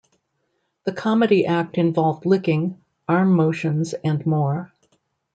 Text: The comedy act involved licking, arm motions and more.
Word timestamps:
The 0.85 0.93
comedy 0.93 1.45
act 1.45 1.77
involved 1.77 2.25
licking, 2.25 2.81
arm 3.07 3.33
motions 3.35 3.93
and 3.93 4.25
more. 4.25 4.73